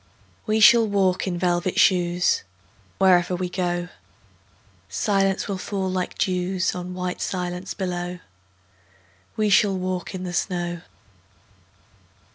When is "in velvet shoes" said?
1.27-2.41